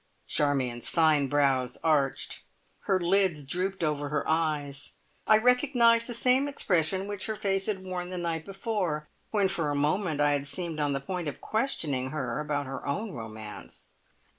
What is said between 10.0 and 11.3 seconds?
I had seemed on the point